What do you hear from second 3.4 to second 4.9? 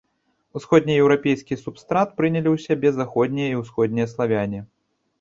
і ўсходнія славяне.